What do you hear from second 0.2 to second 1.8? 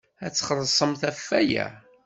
Ad txellṣemt ɣef waya!